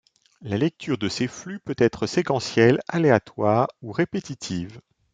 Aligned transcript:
La 0.41 0.57
lecture 0.57 0.97
de 0.97 1.07
ses 1.07 1.27
flux 1.27 1.59
peut 1.59 1.75
être 1.77 2.07
séquentielle, 2.07 2.79
aléatoire, 2.87 3.67
ou 3.83 3.91
répétitive. 3.91 4.79